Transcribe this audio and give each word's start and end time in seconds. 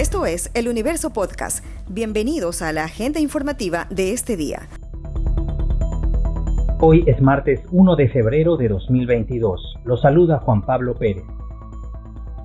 Esto 0.00 0.24
es 0.24 0.50
El 0.54 0.66
Universo 0.66 1.10
Podcast. 1.10 1.62
Bienvenidos 1.86 2.62
a 2.62 2.72
la 2.72 2.84
agenda 2.84 3.20
informativa 3.20 3.86
de 3.90 4.14
este 4.14 4.34
día. 4.34 4.60
Hoy 6.80 7.04
es 7.06 7.20
martes 7.20 7.60
1 7.70 7.96
de 7.96 8.08
febrero 8.08 8.56
de 8.56 8.68
2022. 8.68 9.76
Lo 9.84 9.98
saluda 9.98 10.38
Juan 10.38 10.62
Pablo 10.62 10.94
Pérez. 10.94 11.26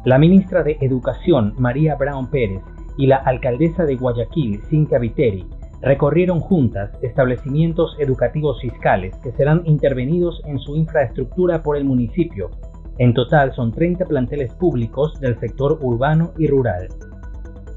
La 0.04 0.20
ministra 0.20 0.64
de 0.64 0.78
Educación, 0.82 1.54
María 1.58 1.96
Brown 1.96 2.30
Pérez, 2.30 2.60
y 2.98 3.08
la 3.08 3.16
alcaldesa 3.16 3.86
de 3.86 3.96
Guayaquil, 3.96 4.62
Cintia 4.70 5.00
Viteri, 5.00 5.48
recorrieron 5.82 6.42
juntas 6.42 6.92
establecimientos 7.04 7.96
educativos 8.00 8.60
fiscales 8.60 9.16
que 9.24 9.32
serán 9.32 9.62
intervenidos 9.64 10.42
en 10.44 10.60
su 10.60 10.76
infraestructura 10.76 11.64
por 11.64 11.78
el 11.78 11.86
municipio. 11.86 12.52
En 12.98 13.14
total 13.14 13.56
son 13.56 13.72
30 13.72 14.04
planteles 14.08 14.54
públicos 14.56 15.18
del 15.22 15.40
sector 15.40 15.80
urbano 15.82 16.34
y 16.38 16.48
rural. 16.48 16.90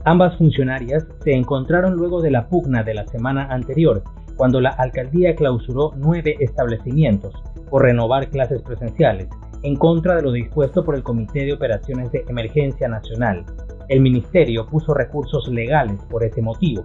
Ambas 0.05 0.37
funcionarias 0.39 1.07
se 1.23 1.33
encontraron 1.33 1.95
luego 1.95 2.23
de 2.23 2.31
la 2.31 2.49
pugna 2.49 2.83
de 2.83 2.95
la 2.95 3.07
semana 3.07 3.47
anterior, 3.51 4.03
cuando 4.37 4.61
la 4.61 4.71
alcaldía 4.71 5.35
clausuró 5.35 5.93
nueve 5.97 6.37
establecimientos 6.39 7.35
por 7.69 7.83
renovar 7.83 8.29
clases 8.31 8.63
presenciales, 8.63 9.29
en 9.63 9.77
contra 9.77 10.15
de 10.17 10.23
lo 10.23 10.33
dispuesto 10.33 10.85
por 10.85 10.95
el 10.95 11.03
Comité 11.03 11.45
de 11.45 11.53
Operaciones 11.53 12.13
de 12.13 12.25
Emergencia 12.29 12.89
Nacional. 12.89 13.45
El 13.89 14.01
ministerio 14.01 14.67
puso 14.67 14.95
recursos 14.95 15.49
legales 15.49 16.01
por 16.09 16.23
ese 16.23 16.41
motivo. 16.41 16.85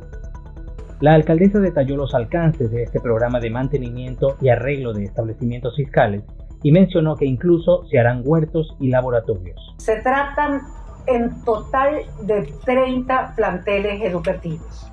La 1.00 1.14
alcaldesa 1.14 1.60
detalló 1.60 1.98
los 1.98 2.16
alcances 2.16 2.72
de 2.72 2.84
este 2.84 3.00
programa 3.00 3.40
de 3.40 3.50
mantenimiento 3.50 4.38
y 4.42 4.50
arreglo 4.50 4.94
de 4.94 5.04
establecimientos 5.04 5.76
fiscales 5.76 6.24
y 6.64 6.72
mencionó 6.72 7.16
que 7.16 7.26
incluso 7.26 7.86
se 7.88 8.00
harán 8.00 8.22
huertos 8.26 8.76
y 8.80 8.88
laboratorios. 8.90 9.76
Se 9.78 10.02
tratan 10.02 10.62
en 11.06 11.44
total 11.44 12.06
de 12.22 12.54
30 12.66 13.34
planteles 13.36 14.02
educativos, 14.02 14.92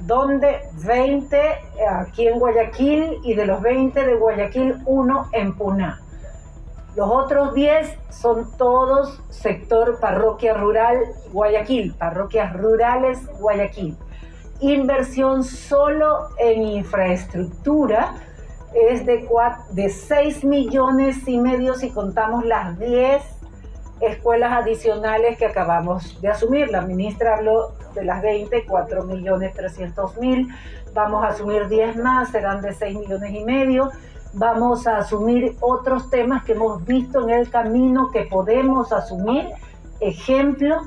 donde 0.00 0.60
20 0.84 1.38
aquí 1.90 2.28
en 2.28 2.38
Guayaquil 2.38 3.20
y 3.22 3.34
de 3.34 3.46
los 3.46 3.60
20 3.62 4.04
de 4.04 4.14
Guayaquil, 4.14 4.76
uno 4.86 5.28
en 5.32 5.54
Puná. 5.54 6.00
Los 6.96 7.10
otros 7.10 7.54
10 7.54 7.98
son 8.10 8.56
todos 8.56 9.20
sector 9.28 9.98
parroquia 9.98 10.54
rural 10.54 10.98
Guayaquil, 11.32 11.94
parroquias 11.94 12.52
rurales 12.52 13.18
Guayaquil. 13.40 13.96
Inversión 14.60 15.42
solo 15.42 16.28
en 16.38 16.62
infraestructura 16.62 18.14
es 18.74 19.04
de, 19.06 19.28
de 19.70 19.88
6 19.88 20.44
millones 20.44 21.26
y 21.26 21.38
medio 21.38 21.74
si 21.74 21.90
contamos 21.90 22.44
las 22.44 22.78
10 22.78 23.22
escuelas 24.00 24.52
adicionales 24.52 25.38
que 25.38 25.46
acabamos 25.46 26.20
de 26.20 26.28
asumir. 26.28 26.70
La 26.70 26.82
ministra 26.82 27.36
habló 27.36 27.72
de 27.94 28.04
las 28.04 28.22
20, 28.22 28.64
4 28.66 29.04
millones 29.04 29.54
300 29.54 30.16
mil. 30.18 30.48
Vamos 30.92 31.24
a 31.24 31.28
asumir 31.28 31.68
10 31.68 31.96
más, 31.96 32.30
serán 32.30 32.60
de 32.60 32.72
6 32.72 32.98
millones 32.98 33.34
y 33.34 33.44
medio. 33.44 33.90
Vamos 34.32 34.86
a 34.86 34.98
asumir 34.98 35.56
otros 35.60 36.10
temas 36.10 36.44
que 36.44 36.52
hemos 36.52 36.84
visto 36.84 37.22
en 37.22 37.30
el 37.30 37.50
camino 37.50 38.10
que 38.10 38.24
podemos 38.24 38.92
asumir. 38.92 39.48
Ejemplo, 40.00 40.82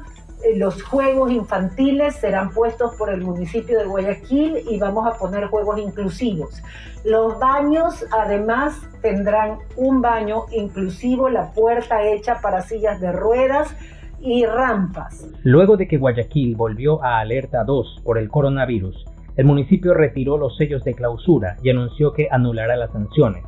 los 0.56 0.82
juegos 0.84 1.32
infantiles 1.32 2.16
serán 2.16 2.54
puestos 2.54 2.96
por 2.96 3.10
el 3.10 3.22
municipio 3.22 3.80
de 3.80 3.86
Guayaquil 3.86 4.64
y 4.70 4.80
vamos 4.80 5.08
a 5.08 5.18
poner 5.18 5.48
juegos 5.48 5.80
inclusivos. 5.80 6.62
Los 7.04 7.40
baños 7.40 8.06
además 8.12 8.80
tendrán 9.02 9.58
un 9.76 10.02
baño 10.02 10.46
inclusivo, 10.52 11.30
la 11.30 11.52
puerta 11.54 12.04
hecha 12.08 12.40
para 12.42 12.62
sillas 12.62 13.00
de 13.02 13.12
ruedas 13.12 13.76
y 14.20 14.46
rampas. 14.46 15.28
Luego 15.44 15.78
de 15.78 15.88
que 15.88 15.98
Guayaquil 15.98 16.56
volvió 16.56 17.04
a 17.04 17.20
alerta 17.20 17.64
2 17.64 18.02
por 18.04 18.18
el 18.18 18.30
coronavirus, 18.30 19.06
el 19.36 19.46
municipio 19.46 19.94
retiró 19.94 20.38
los 20.38 20.58
sellos 20.58 20.84
de 20.84 20.96
clausura 20.96 21.58
y 21.62 21.70
anunció 21.70 22.14
que 22.14 22.28
anulará 22.32 22.76
las 22.76 22.92
sanciones. 22.92 23.44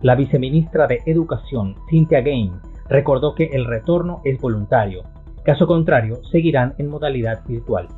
La 0.00 0.14
viceministra 0.14 0.86
de 0.86 1.00
Educación, 1.04 1.74
Cynthia 1.90 2.20
Gain, 2.20 2.52
recordó 2.88 3.34
que 3.34 3.50
el 3.52 3.66
retorno 3.66 4.22
es 4.24 4.40
voluntario 4.40 5.02
Caso 5.48 5.66
contrario, 5.66 6.22
seguirán 6.30 6.74
en 6.76 6.90
modalidad 6.90 7.40
virtual. 7.46 7.88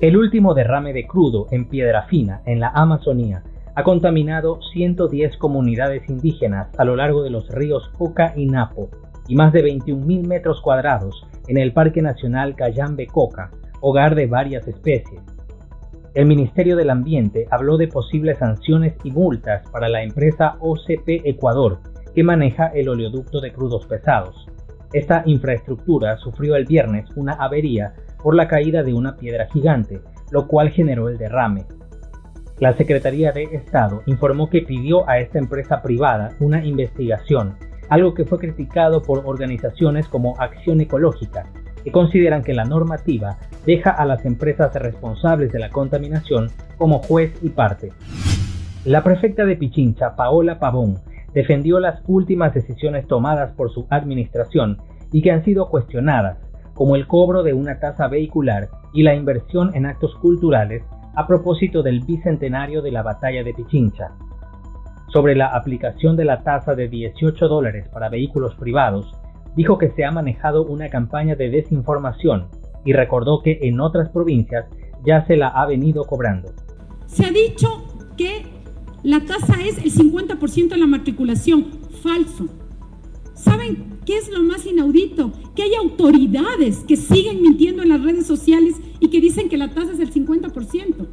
El 0.00 0.16
último 0.16 0.54
derrame 0.54 0.92
de 0.92 1.04
crudo 1.04 1.48
en 1.50 1.64
piedra 1.64 2.04
fina 2.04 2.42
en 2.46 2.60
la 2.60 2.68
Amazonía 2.68 3.42
ha 3.74 3.82
contaminado 3.82 4.60
110 4.72 5.36
comunidades 5.38 6.08
indígenas 6.08 6.68
a 6.78 6.84
lo 6.84 6.94
largo 6.94 7.24
de 7.24 7.30
los 7.30 7.48
ríos 7.48 7.88
Coca 7.98 8.34
y 8.36 8.46
Napo 8.46 8.88
y 9.26 9.34
más 9.34 9.52
de 9.52 9.64
21.000 9.64 10.24
metros 10.24 10.60
cuadrados 10.60 11.26
en 11.48 11.58
el 11.58 11.72
Parque 11.72 12.02
Nacional 12.02 12.54
Cayambe-Coca, 12.54 13.50
hogar 13.80 14.14
de 14.14 14.28
varias 14.28 14.68
especies. 14.68 15.20
El 16.14 16.26
Ministerio 16.26 16.76
del 16.76 16.90
Ambiente 16.90 17.48
habló 17.50 17.78
de 17.78 17.88
posibles 17.88 18.38
sanciones 18.38 18.94
y 19.02 19.10
multas 19.10 19.68
para 19.70 19.88
la 19.88 20.04
empresa 20.04 20.54
OCP 20.60 21.26
Ecuador, 21.26 21.80
que 22.14 22.22
maneja 22.22 22.68
el 22.68 22.90
oleoducto 22.90 23.40
de 23.40 23.52
crudos 23.52 23.86
pesados. 23.86 24.46
Esta 24.92 25.22
infraestructura 25.24 26.18
sufrió 26.18 26.54
el 26.54 26.66
viernes 26.66 27.08
una 27.16 27.32
avería 27.32 27.94
por 28.22 28.34
la 28.34 28.46
caída 28.46 28.82
de 28.82 28.92
una 28.92 29.16
piedra 29.16 29.46
gigante, 29.46 30.00
lo 30.30 30.46
cual 30.46 30.68
generó 30.68 31.08
el 31.08 31.16
derrame. 31.16 31.64
La 32.58 32.74
Secretaría 32.74 33.32
de 33.32 33.44
Estado 33.44 34.02
informó 34.06 34.50
que 34.50 34.60
pidió 34.60 35.08
a 35.08 35.18
esta 35.18 35.38
empresa 35.38 35.80
privada 35.80 36.32
una 36.40 36.64
investigación, 36.64 37.56
algo 37.88 38.12
que 38.12 38.26
fue 38.26 38.38
criticado 38.38 39.02
por 39.02 39.22
organizaciones 39.24 40.06
como 40.08 40.38
Acción 40.38 40.80
Ecológica, 40.82 41.46
que 41.82 41.90
consideran 41.90 42.42
que 42.42 42.52
la 42.52 42.64
normativa 42.64 43.38
deja 43.64 43.90
a 43.90 44.04
las 44.04 44.24
empresas 44.26 44.74
responsables 44.74 45.52
de 45.52 45.58
la 45.58 45.70
contaminación 45.70 46.50
como 46.76 46.98
juez 46.98 47.32
y 47.42 47.48
parte. 47.48 47.92
La 48.84 49.02
prefecta 49.02 49.46
de 49.46 49.56
Pichincha, 49.56 50.16
Paola 50.16 50.58
Pavón, 50.58 50.98
defendió 51.34 51.80
las 51.80 52.02
últimas 52.06 52.54
decisiones 52.54 53.06
tomadas 53.06 53.52
por 53.54 53.70
su 53.70 53.86
administración 53.90 54.78
y 55.12 55.22
que 55.22 55.30
han 55.30 55.44
sido 55.44 55.68
cuestionadas, 55.68 56.38
como 56.74 56.96
el 56.96 57.06
cobro 57.06 57.42
de 57.42 57.52
una 57.52 57.78
tasa 57.78 58.08
vehicular 58.08 58.68
y 58.92 59.02
la 59.02 59.14
inversión 59.14 59.74
en 59.74 59.86
actos 59.86 60.14
culturales 60.16 60.82
a 61.14 61.26
propósito 61.26 61.82
del 61.82 62.00
bicentenario 62.00 62.82
de 62.82 62.90
la 62.90 63.02
batalla 63.02 63.44
de 63.44 63.52
Pichincha. 63.52 64.12
Sobre 65.12 65.34
la 65.34 65.48
aplicación 65.48 66.16
de 66.16 66.24
la 66.24 66.42
tasa 66.42 66.74
de 66.74 66.88
18 66.88 67.48
dólares 67.48 67.88
para 67.92 68.08
vehículos 68.08 68.54
privados, 68.54 69.14
dijo 69.54 69.76
que 69.76 69.90
se 69.90 70.04
ha 70.04 70.10
manejado 70.10 70.64
una 70.64 70.88
campaña 70.88 71.36
de 71.36 71.50
desinformación 71.50 72.48
y 72.84 72.94
recordó 72.94 73.42
que 73.42 73.58
en 73.62 73.80
otras 73.80 74.08
provincias 74.08 74.66
ya 75.04 75.26
se 75.26 75.36
la 75.36 75.48
ha 75.48 75.66
venido 75.66 76.04
cobrando. 76.04 76.52
Se 77.06 77.26
ha 77.26 77.30
dicho 77.30 77.68
que 78.16 78.51
la 79.02 79.24
tasa 79.24 79.54
es 79.64 79.78
el 79.78 79.92
50% 79.92 80.68
de 80.68 80.76
la 80.76 80.86
matriculación. 80.86 81.66
Falso. 82.02 82.48
¿Saben 83.34 83.98
qué 84.06 84.16
es 84.16 84.30
lo 84.30 84.42
más 84.44 84.64
inaudito? 84.64 85.32
Que 85.56 85.64
hay 85.64 85.74
autoridades 85.74 86.78
que 86.86 86.96
siguen 86.96 87.42
mintiendo 87.42 87.82
en 87.82 87.88
las 87.88 88.02
redes 88.02 88.26
sociales 88.26 88.76
y 89.00 89.08
que 89.08 89.20
dicen 89.20 89.48
que 89.48 89.56
la 89.56 89.74
tasa 89.74 89.92
es 89.92 89.98
el 89.98 90.12
50%. 90.12 91.08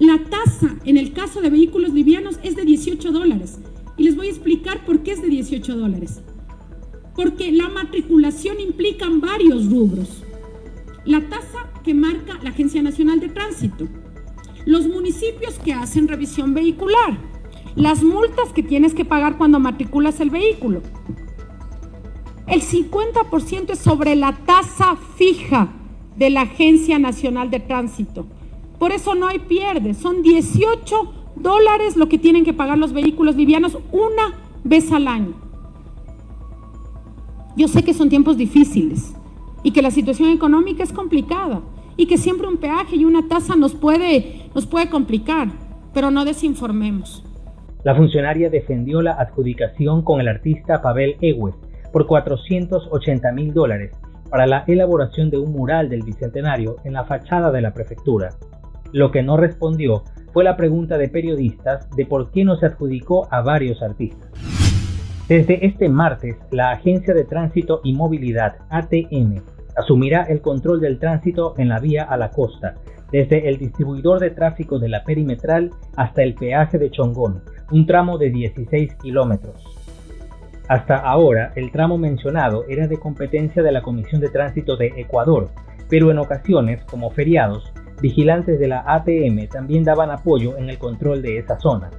La 0.00 0.18
tasa 0.24 0.78
en 0.84 0.96
el 0.96 1.12
caso 1.12 1.40
de 1.40 1.50
vehículos 1.50 1.92
livianos 1.92 2.40
es 2.42 2.56
de 2.56 2.64
18 2.64 3.12
dólares. 3.12 3.60
Y 3.96 4.02
les 4.02 4.16
voy 4.16 4.26
a 4.26 4.30
explicar 4.30 4.84
por 4.84 5.04
qué 5.04 5.12
es 5.12 5.22
de 5.22 5.28
18 5.28 5.76
dólares. 5.76 6.22
Porque 7.14 7.52
la 7.52 7.68
matriculación 7.68 8.58
implica 8.58 9.06
varios 9.08 9.70
rubros. 9.70 10.24
La 11.04 11.20
tasa 11.28 11.70
que 11.84 11.94
marca 11.94 12.40
la 12.42 12.50
Agencia 12.50 12.82
Nacional 12.82 13.20
de 13.20 13.28
Tránsito 13.28 13.86
los 14.64 14.86
municipios 14.86 15.58
que 15.58 15.72
hacen 15.72 16.08
revisión 16.08 16.54
vehicular, 16.54 17.18
las 17.74 18.02
multas 18.02 18.52
que 18.54 18.62
tienes 18.62 18.94
que 18.94 19.04
pagar 19.04 19.38
cuando 19.38 19.58
matriculas 19.60 20.20
el 20.20 20.30
vehículo. 20.30 20.82
El 22.46 22.60
50% 22.60 23.70
es 23.70 23.78
sobre 23.78 24.14
la 24.14 24.32
tasa 24.32 24.96
fija 25.16 25.72
de 26.16 26.30
la 26.30 26.42
Agencia 26.42 26.98
Nacional 26.98 27.50
de 27.50 27.60
Tránsito. 27.60 28.26
Por 28.78 28.92
eso 28.92 29.14
no 29.14 29.28
hay 29.28 29.38
pierde. 29.38 29.94
Son 29.94 30.22
18 30.22 31.14
dólares 31.36 31.96
lo 31.96 32.08
que 32.08 32.18
tienen 32.18 32.44
que 32.44 32.52
pagar 32.52 32.78
los 32.78 32.92
vehículos 32.92 33.36
livianos 33.36 33.78
una 33.90 34.34
vez 34.64 34.92
al 34.92 35.08
año. 35.08 35.34
Yo 37.56 37.68
sé 37.68 37.82
que 37.82 37.94
son 37.94 38.08
tiempos 38.08 38.36
difíciles 38.36 39.14
y 39.62 39.70
que 39.72 39.82
la 39.82 39.90
situación 39.90 40.30
económica 40.30 40.82
es 40.82 40.92
complicada 40.92 41.62
y 41.96 42.06
que 42.06 42.18
siempre 42.18 42.48
un 42.48 42.56
peaje 42.56 42.96
y 42.96 43.04
una 43.04 43.28
tasa 43.28 43.54
nos 43.56 43.74
puede, 43.74 44.41
nos 44.54 44.66
puede 44.66 44.88
complicar, 44.88 45.48
pero 45.94 46.10
no 46.10 46.24
desinformemos. 46.24 47.24
La 47.84 47.94
funcionaria 47.94 48.48
defendió 48.48 49.02
la 49.02 49.12
adjudicación 49.12 50.02
con 50.02 50.20
el 50.20 50.28
artista 50.28 50.80
Pavel 50.80 51.16
Ewes 51.20 51.54
por 51.92 52.06
480 52.06 53.32
mil 53.32 53.52
dólares 53.52 53.92
para 54.30 54.46
la 54.46 54.64
elaboración 54.66 55.30
de 55.30 55.38
un 55.38 55.52
mural 55.52 55.88
del 55.88 56.02
Bicentenario 56.02 56.76
en 56.84 56.94
la 56.94 57.04
fachada 57.04 57.50
de 57.50 57.60
la 57.60 57.74
prefectura. 57.74 58.30
Lo 58.92 59.10
que 59.10 59.22
no 59.22 59.36
respondió 59.36 60.04
fue 60.32 60.44
la 60.44 60.56
pregunta 60.56 60.96
de 60.96 61.08
periodistas 61.08 61.90
de 61.90 62.06
por 62.06 62.30
qué 62.30 62.44
no 62.44 62.56
se 62.56 62.66
adjudicó 62.66 63.28
a 63.30 63.42
varios 63.42 63.82
artistas. 63.82 64.30
Desde 65.28 65.66
este 65.66 65.88
martes, 65.88 66.36
la 66.50 66.70
Agencia 66.70 67.14
de 67.14 67.24
Tránsito 67.24 67.80
y 67.84 67.94
Movilidad, 67.94 68.56
ATM, 68.70 69.42
asumirá 69.76 70.22
el 70.24 70.40
control 70.40 70.80
del 70.80 70.98
tránsito 70.98 71.54
en 71.58 71.68
la 71.68 71.78
vía 71.78 72.04
a 72.04 72.16
la 72.16 72.30
costa, 72.30 72.74
desde 73.12 73.48
el 73.48 73.58
distribuidor 73.58 74.18
de 74.18 74.30
tráfico 74.30 74.78
de 74.78 74.88
la 74.88 75.04
perimetral 75.04 75.70
hasta 75.96 76.22
el 76.22 76.34
peaje 76.34 76.78
de 76.78 76.90
Chongón, 76.90 77.42
un 77.70 77.86
tramo 77.86 78.16
de 78.16 78.30
16 78.30 78.94
kilómetros. 78.96 79.62
Hasta 80.68 80.96
ahora, 80.96 81.52
el 81.54 81.70
tramo 81.70 81.98
mencionado 81.98 82.64
era 82.68 82.88
de 82.88 82.98
competencia 82.98 83.62
de 83.62 83.72
la 83.72 83.82
Comisión 83.82 84.20
de 84.20 84.30
Tránsito 84.30 84.76
de 84.76 84.94
Ecuador, 84.96 85.50
pero 85.90 86.10
en 86.10 86.18
ocasiones, 86.18 86.82
como 86.84 87.10
feriados, 87.10 87.70
vigilantes 88.00 88.58
de 88.58 88.68
la 88.68 88.82
ATM 88.86 89.46
también 89.48 89.84
daban 89.84 90.10
apoyo 90.10 90.56
en 90.56 90.70
el 90.70 90.78
control 90.78 91.20
de 91.20 91.38
esa 91.38 91.58
zona. 91.60 91.90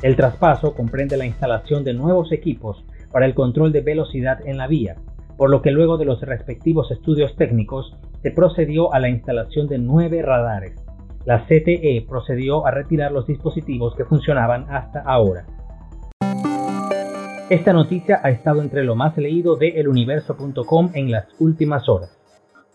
El 0.00 0.16
traspaso 0.16 0.74
comprende 0.74 1.18
la 1.18 1.26
instalación 1.26 1.84
de 1.84 1.92
nuevos 1.92 2.32
equipos 2.32 2.84
para 3.12 3.26
el 3.26 3.34
control 3.34 3.72
de 3.72 3.82
velocidad 3.82 4.40
en 4.46 4.56
la 4.56 4.66
vía, 4.66 4.96
por 5.42 5.50
lo 5.50 5.60
que 5.60 5.72
luego 5.72 5.98
de 5.98 6.04
los 6.04 6.20
respectivos 6.20 6.92
estudios 6.92 7.34
técnicos 7.34 7.96
se 8.22 8.30
procedió 8.30 8.94
a 8.94 9.00
la 9.00 9.08
instalación 9.08 9.66
de 9.66 9.76
nueve 9.76 10.22
radares. 10.22 10.76
La 11.24 11.46
CTE 11.46 12.06
procedió 12.08 12.64
a 12.64 12.70
retirar 12.70 13.10
los 13.10 13.26
dispositivos 13.26 13.96
que 13.96 14.04
funcionaban 14.04 14.66
hasta 14.70 15.00
ahora. 15.00 15.44
Esta 17.50 17.72
noticia 17.72 18.20
ha 18.22 18.30
estado 18.30 18.62
entre 18.62 18.84
lo 18.84 18.94
más 18.94 19.18
leído 19.18 19.56
de 19.56 19.80
eluniverso.com 19.80 20.90
en 20.94 21.10
las 21.10 21.26
últimas 21.40 21.88
horas. 21.88 22.16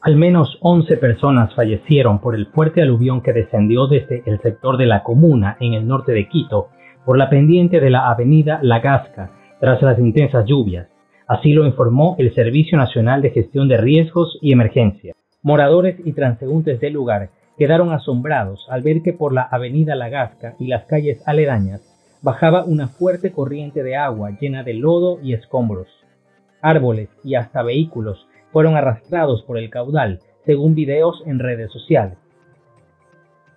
Al 0.01 0.17
menos 0.17 0.57
11 0.59 0.97
personas 0.97 1.55
fallecieron 1.55 2.19
por 2.19 2.35
el 2.35 2.47
fuerte 2.47 2.81
aluvión 2.81 3.21
que 3.21 3.31
descendió 3.31 3.87
desde 3.87 4.23
el 4.25 4.41
sector 4.41 4.75
de 4.75 4.87
la 4.87 5.03
comuna 5.03 5.55
en 5.61 5.73
el 5.73 5.87
norte 5.87 6.11
de 6.11 6.27
Quito 6.27 6.67
por 7.05 7.17
la 7.17 7.29
pendiente 7.29 7.79
de 7.79 7.91
la 7.91 8.09
avenida 8.09 8.59
La 8.61 8.81
Gasca 8.81 9.31
tras 9.61 9.81
las 9.81 9.97
intensas 9.99 10.45
lluvias. 10.45 10.96
Así 11.27 11.51
lo 11.51 11.65
informó 11.65 12.15
el 12.19 12.33
Servicio 12.33 12.77
Nacional 12.77 13.21
de 13.21 13.31
Gestión 13.31 13.67
de 13.67 13.75
Riesgos 13.75 14.39
y 14.41 14.53
Emergencia. 14.53 15.13
Moradores 15.43 15.97
y 16.05 16.13
transeúntes 16.13 16.79
del 16.79 16.93
lugar 16.93 17.31
quedaron 17.57 17.91
asombrados 17.91 18.65
al 18.69 18.81
ver 18.81 19.01
que 19.01 19.11
por 19.11 19.33
la 19.33 19.41
avenida 19.41 19.95
La 19.95 20.07
Gasca 20.07 20.55
y 20.57 20.67
las 20.67 20.85
calles 20.85 21.21
aledañas 21.27 21.81
bajaba 22.21 22.63
una 22.63 22.87
fuerte 22.87 23.33
corriente 23.33 23.83
de 23.83 23.97
agua 23.97 24.37
llena 24.39 24.63
de 24.63 24.75
lodo 24.75 25.19
y 25.21 25.33
escombros. 25.33 25.87
Árboles 26.61 27.09
y 27.25 27.35
hasta 27.35 27.61
vehículos 27.61 28.25
fueron 28.53 28.77
arrastrados 28.77 29.43
por 29.43 29.57
el 29.57 29.69
caudal, 29.69 30.21
según 30.45 30.75
videos 30.75 31.21
en 31.25 31.39
redes 31.39 31.69
sociales. 31.71 32.17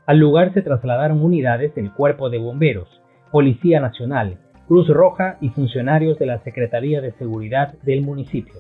Al 0.07 0.19
lugar 0.19 0.53
se 0.55 0.63
trasladaron 0.63 1.23
unidades 1.23 1.73
del 1.77 1.93
Cuerpo 1.93 2.31
de 2.31 2.39
Bomberos, 2.39 2.89
Policía 3.31 3.79
Nacional, 3.79 4.39
Cruz 4.71 4.87
Roja 4.87 5.37
y 5.41 5.49
funcionarios 5.49 6.17
de 6.21 6.27
la 6.27 6.39
Secretaría 6.45 7.01
de 7.01 7.11
Seguridad 7.11 7.75
del 7.83 8.03
municipio. 8.03 8.55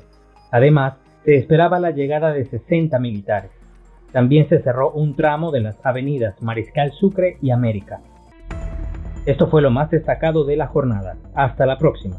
Además, 0.51 0.95
se 1.25 1.37
esperaba 1.37 1.79
la 1.79 1.93
llegada 1.93 2.33
de 2.33 2.47
60 2.47 2.99
militares. 2.99 3.53
También 4.11 4.49
se 4.49 4.59
cerró 4.59 4.91
un 4.91 5.15
tramo 5.15 5.53
de 5.53 5.61
las 5.61 5.77
avenidas 5.87 6.43
Mariscal 6.43 6.91
Sucre 6.91 7.37
y 7.41 7.53
América. 7.53 8.01
Esto 9.25 9.47
fue 9.47 9.63
lo 9.63 9.71
más 9.71 9.89
destacado 9.91 10.43
de 10.43 10.57
la 10.57 10.67
jornada. 10.67 11.15
Hasta 11.33 11.65
la 11.65 11.79
próxima. 11.79 12.17